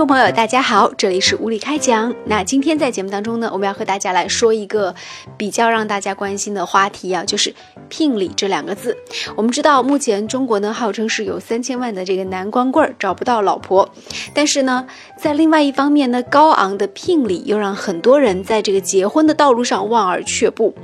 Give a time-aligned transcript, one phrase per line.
[0.00, 2.14] 众朋友，大家好，这里是无理开讲。
[2.24, 4.94] 那今天在节目当中呢，我们要和大家来说一个
[5.36, 7.54] 比较让大家关心的话题啊，就是
[7.90, 8.96] 聘礼这两个字。
[9.36, 13.86] 我们知道，目前中国呢号称是有三千万的这个男光棍找不到老婆，
[14.32, 14.86] 但是呢，
[15.18, 20.74] 在另外一方面呢，高昂的聘礼又让很多人在这个结婚的道路上望而却步。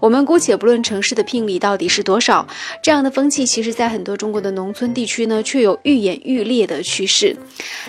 [0.00, 2.46] 我们姑且不论城市的聘礼到底是多少，
[2.82, 7.34] 这样的风气其实在很多中国的农村地区呢，却有愈演愈烈的趋势。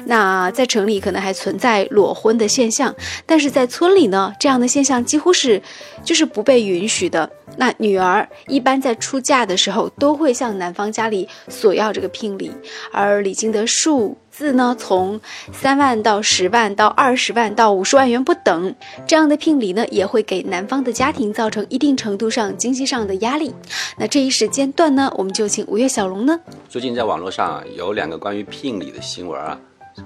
[0.06, 2.93] 那在在城里可能还存在裸婚的现象，
[3.25, 5.60] 但是在村里呢，这样的现象几乎是
[6.04, 7.28] 就是不被允许的。
[7.57, 12.51] 那女儿一般在出嫁的时候都会向男方家里索要这个聘礼，
[12.92, 15.20] 而礼金的数字呢，从
[15.51, 18.75] 三万到十万到二十万到五十万元不等。
[19.07, 23.54] 这样的聘礼呢，也会给男方的家庭造成一定程度上经济上的压力。
[23.98, 26.39] 那这一时间段呢，我们就请五月小龙呢。
[26.70, 29.59] 最近在网络上有两个关于聘礼的新闻啊，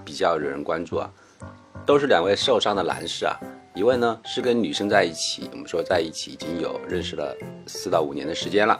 [0.04, 1.10] 比较惹人关注啊，
[1.86, 3.36] 都是两位受伤的男士啊。
[3.74, 7.36] 一位呢是跟女生在一起，我们说在一起已经有认识了
[7.68, 8.80] 四到五年的时间了，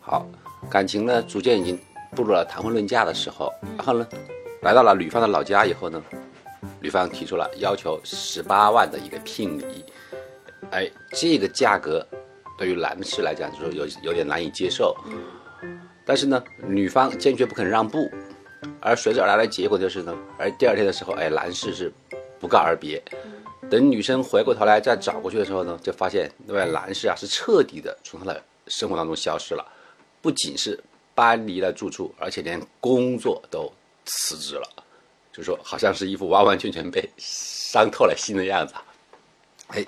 [0.00, 0.24] 好，
[0.70, 1.76] 感情呢逐渐已经
[2.14, 4.06] 步入了谈婚论嫁的时候，然后呢，
[4.62, 6.00] 来到了女方的老家以后呢，
[6.80, 9.84] 女方提出了要求十八万的一个聘礼，
[10.70, 12.06] 哎，这个价格
[12.56, 14.96] 对于男士来讲就是有有点难以接受，
[16.04, 18.08] 但是呢，女方坚决不肯让步，
[18.86, 21.92] 而随之而来的结果就是呢，而第二天的时候，哎，男士是
[22.38, 23.02] 不告而别。
[23.68, 29.66] 等女生回过头来再找过去的时候呢，就发现那位男士啊是彻底的从她的生活当中消失了，
[30.22, 30.78] 不仅是
[31.16, 33.68] 搬离了住处，而且连工作都
[34.04, 34.84] 辞职了，
[35.32, 38.72] 就说好像是一副完完全全被伤透了心的样子。
[39.66, 39.84] 哎，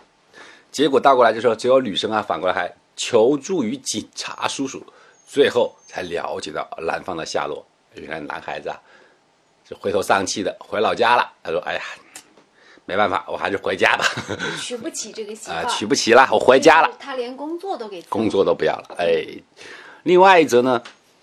[0.72, 4.84] 结果倒过来就说只有女生啊反过来还求助于警察叔叔，
[5.24, 7.64] 最后才了解到男方的下落。
[8.00, 8.76] 原来男孩子啊
[9.68, 11.32] 就灰头丧气的回老家了。
[11.42, 11.80] 他说：“哎呀。”
[12.88, 14.04] 没办法，我还是回家吧。
[14.58, 16.90] 娶不起这个媳妇啊，娶不起了，我回家了。
[16.98, 18.96] 他连工作都给工作都不要了。
[18.98, 19.26] 哎，
[20.04, 20.82] 另外一则呢，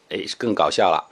[0.10, 1.04] 哎是更搞笑了，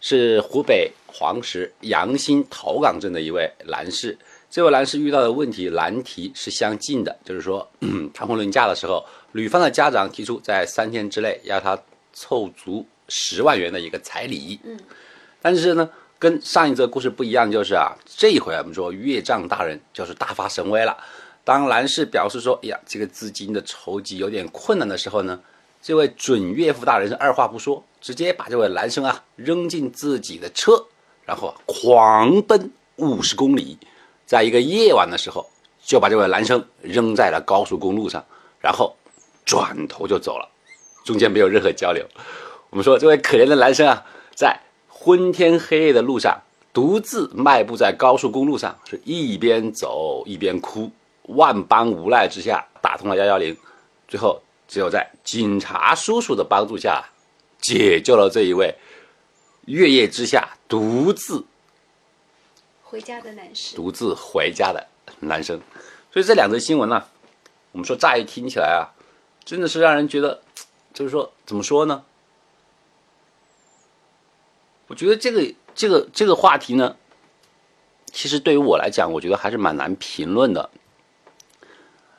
[0.00, 4.16] 是湖北黄石阳新桃岗镇的一位男士。
[4.48, 7.70] 这位男士遇到的问题难题是相近的，就是说
[8.14, 11.78] 谈婚论嫁的时候，女方的家长提出在三天之内要他
[12.18, 14.58] 凑足十万元的一个彩礼。
[14.64, 14.78] 嗯，
[15.40, 15.88] 但是呢。
[16.20, 20.98] 跟上一则故事不一样，就是啊，这一回我们说岳丈大人就是大发神威了。
[21.44, 25.40] 当男士表示说：“哎呀，这个资金的筹集有点困难的时候呢，
[25.80, 30.84] 这位准岳父大人是二话不说，直接把这位男生啊扔进自己的车，
[31.24, 33.78] 然后狂奔五十公里，
[34.26, 35.48] 在一个夜晚的时候
[35.80, 38.24] 就把这位男生扔在了高速公路上，
[38.60, 38.92] 然后
[39.44, 40.48] 转头就走了，
[41.04, 42.06] 中间没有任何交流。
[42.70, 44.04] 我们说这位可怜的男生啊，
[44.34, 44.60] 在。
[45.00, 46.36] 昏天黑夜的路上，
[46.72, 50.90] 独自迈步在高速公路上，是一边走一边哭。
[51.22, 53.56] 万般无奈之下，打通了幺幺零，
[54.08, 57.04] 最后只有在警察叔叔的帮助下，
[57.60, 58.74] 解救了这一位
[59.66, 61.44] 月夜之下独自
[62.82, 63.76] 回家的男士。
[63.76, 64.84] 独自回家的
[65.20, 65.60] 男生。
[66.12, 67.04] 所以这两则新闻呢，
[67.70, 68.90] 我们说乍一听起来啊，
[69.44, 70.42] 真的是让人觉得，
[70.98, 72.04] 就是说怎么说呢？
[74.88, 76.96] 我觉得这个这个这个话题呢，
[78.06, 80.68] 其实对于我来讲，我觉得还是蛮难评论的。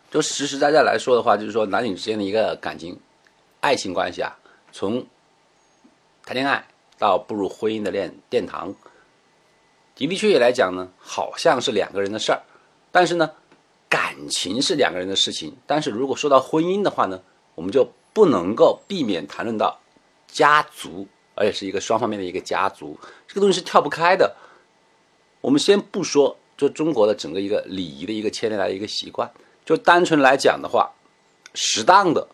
[0.10, 2.98] 就实实在在来说的话，就是说男女之间的一个感情、
[3.60, 4.40] 爱情关系啊，
[4.72, 5.06] 从
[6.24, 6.66] 谈恋爱
[6.98, 8.74] 到步入婚姻的殿殿堂，
[9.94, 12.42] 的的确确来讲呢，好像是两个人的事儿。
[12.94, 13.30] 但是呢，
[13.90, 15.58] 感情是两个人的事情。
[15.68, 17.22] 但是如果说到婚姻的话呢，
[17.56, 19.80] 我们就不能够避免谈论到
[20.28, 21.08] 家族。
[21.36, 24.36] 而且是一个双方面的一个家族，这个东西是跳不开的。
[25.40, 29.32] 我们先不说，就中国的整个一个礼仪的一个千年来的一个习惯，
[29.66, 30.92] 就单纯来讲的话，
[31.54, 32.28] 适当的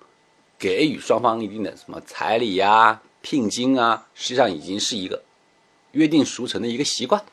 [0.57, 5.21] 给予双方一定的什么彩礼呀、聘金啊，实际上已经是一个
[5.91, 7.23] 约定俗成的一个习惯。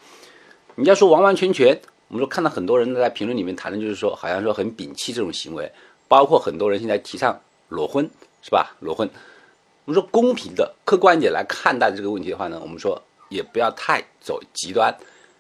[0.75, 5.73] 你要说完完全全，我们说看到很多人在评论里面谈的，就是说好像说很摒弃这种行为，
[6.07, 7.41] 包括很多人现在提倡
[7.71, 8.11] 裸婚，
[8.43, 8.77] 是吧？
[8.81, 9.09] 裸婚。
[9.85, 14.95] 我们说公平的、客观一点来看待这个问题的话呢，我们说也不要太走极端，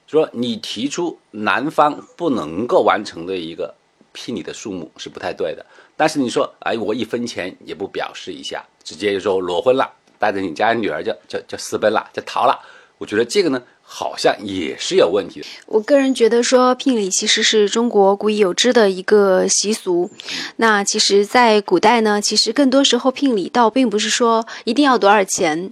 [0.06, 3.74] 说你提出男方不能够完成的一个
[4.12, 5.64] 聘礼的数目是不太对的。
[5.96, 9.88] 但是你说，哎，我一分钱也不表示一下，直接就说裸婚了，
[10.18, 12.58] 带着你家女儿就就就私奔了，就逃了。
[12.98, 13.62] 我觉得这个呢，
[13.94, 15.46] 好像也是有问题的。
[15.66, 20.10] 我个人觉得说聘礼其实是中国古已有之的一个习俗。
[20.56, 25.70] 那其实，在古代呢，其实更多时候聘礼倒并不是说一定要多少钱，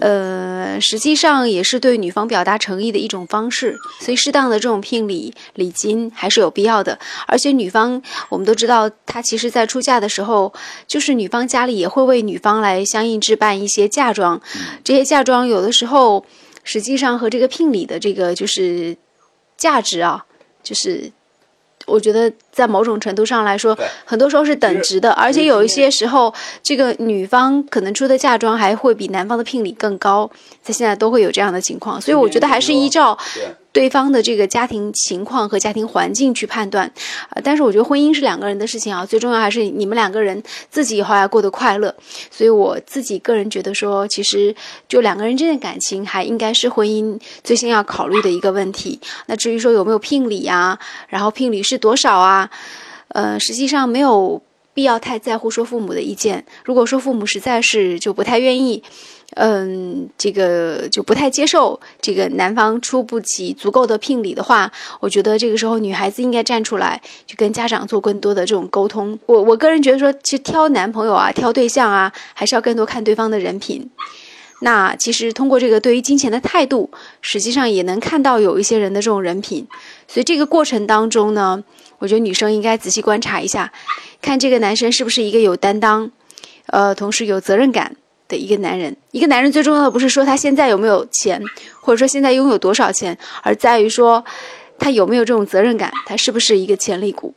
[0.00, 3.76] 呃，实际上也是对女方表达诚意的一种方式。
[4.00, 6.98] 所以，适当的这种聘礼礼金还是有必要的。
[7.26, 8.00] 而且，女方
[8.30, 10.50] 我们都知道，她其实在出嫁的时候，
[10.88, 14.40] 就是女方家里也会为女方来相应置办一些嫁妆，
[14.82, 16.24] 这些嫁妆有的时候。
[16.62, 18.96] 实际上和这个聘礼的这个就是
[19.56, 20.26] 价值啊，
[20.62, 21.10] 就是
[21.86, 26.32] 我觉得在某种程度上来说，很多时候是等值的，而且有一些时候，
[26.62, 30.30] 这个女方可能出的嫁妆还会比男方的聘礼更高，
[30.62, 33.18] 在现在都会有这样的情况，所以我觉得还是依照。
[33.72, 36.92] 对方的这个家庭情况和家庭环境去判断，
[37.30, 41.94] 呃，但是我觉得婚姻是两个人的事情啊，最重要还是你们两个人自己以后要过得快乐。
[42.30, 44.54] 所以我自己个人觉得说，其实
[44.86, 49.00] 就两个人之间的感情，还应该是婚姻最先要考虑的一个问题。
[49.24, 50.78] 那至于说有没有聘礼啊，
[51.08, 52.41] 然后聘礼是多少啊，
[53.08, 54.40] 呃，实际上没有
[54.74, 56.44] 必要太在乎说父母的意见。
[56.64, 58.82] 如果说父母实在是就不太愿意。
[59.34, 69.18] 嗯，这个就不太接受这个男方出不起足够的聘礼的话，我觉得这个时候女孩子应该站出来，去跟家长做更多的这种沟通。
[69.24, 73.88] 我我个人觉得说，其实挑男朋友啊，挑对象啊，还是要更多看对方的人品。
[74.62, 79.66] 那其实通过这个对于金钱的态度，实际上也能看到有一些人的这种人品。
[80.08, 81.62] 所以这个过程当中呢，
[81.98, 83.72] 我觉得女生应该仔细观察一下，
[84.20, 86.10] 看这个男生是不是一个有担当，
[86.66, 87.96] 呃，同时有责任感。
[88.28, 91.42] 的一个男人，一个男人最重要的不是说他现在有没有钱，
[91.82, 94.24] 或者说现在拥有多少钱，而在于说
[94.78, 97.34] 他有没有这种责任感，他是不是一个潜力股。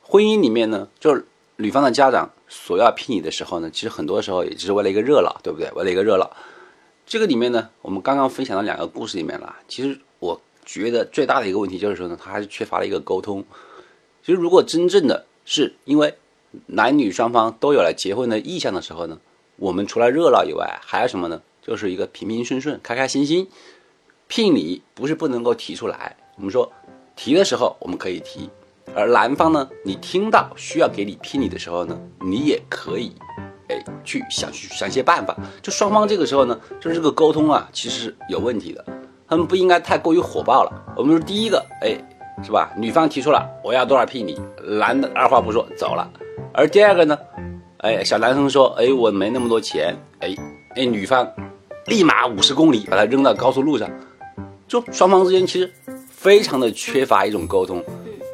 [0.00, 1.26] 婚姻里面呢，就是
[1.56, 5.68] 女方的家长索要聘礼的时候呢，其实很多时候也只是为了一个热闹，对不对？
[5.72, 6.30] 为了一个热闹。
[7.04, 13.44] 这个里面呢，我们刚刚分享的两个故事里面了，其实我觉得最大的一个问题就是说呢，他还是缺乏了一个沟通。
[14.24, 16.14] 其实如果真正的是因为
[16.66, 19.18] 男女双方都有了结婚的意向的时候呢？
[19.56, 21.42] 我们除了热闹以外，还有什么呢？
[21.60, 23.48] 就是一个平平顺顺、开开心心。
[24.26, 26.72] 聘礼不是不能够提出来，我们说
[27.14, 28.48] 提的时候我们可以提，
[28.94, 33.12] 而男方呢，你听到需要给你聘礼的时候呢，你也可以，
[33.68, 35.36] 哎，去想去想些办法。
[35.62, 38.84] 就双方这个时候呢，就是这个沟通啊，其实是有问题的，
[39.28, 40.94] 他们不应该太过于火爆了。
[40.96, 41.96] 我们说第一个，哎，
[42.42, 42.72] 是吧？
[42.76, 46.10] 女方提出了我要多少聘礼，男的二话不说走了，
[46.52, 47.18] 而第二个呢？
[47.78, 50.34] 哎，小男生说：“哎，我没那么多钱。”哎，
[50.74, 51.30] 哎，女方
[51.86, 53.90] 立马五十公里把他扔到高速路上，
[54.66, 55.70] 就双方之间其实
[56.08, 57.84] 非常的缺乏一种沟通。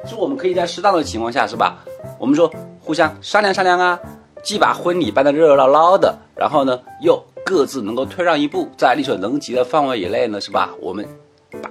[0.08, 1.84] 就我们可以在适当的情况下，是吧？
[2.18, 3.98] 我们说互相商量商量啊，
[4.42, 10.70] 既把婚礼办得热热闹闹的，然后呢，又各自能够退让一步，在力所能及的范围以内呢，是吧？
[10.80, 11.06] 我们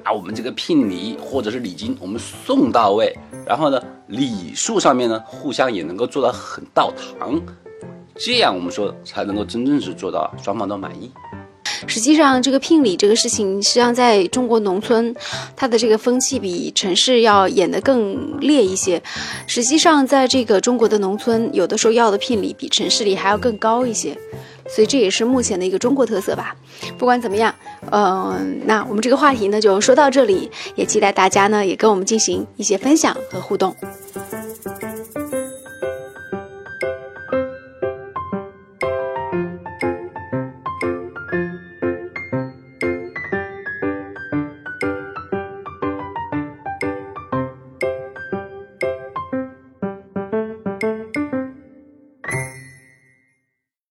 [0.04, 7.40] 把我们这个聘礼或者是礼金我们送到位，然后呢，礼数上面呢，互相也能够做到很到堂。
[8.16, 11.10] 这样我们说才能够真正是做到双方都满意。
[11.88, 15.16] 实际上，这个聘礼这个事情，实际上在中国农村，
[15.56, 19.02] 它的这个风气比城市要演得更烈一些。
[19.48, 24.18] 实际上，在这个中国的农村，有的时候要的聘礼比城市里还要更高一些。
[24.72, 26.56] 所以这也是目前的一个中国特色吧。
[26.96, 27.54] 不管怎么样，
[27.92, 33.76] 嗯，那我们这个话题呢就说到这里，也期待大家呢也跟我们进行一些分享和互动。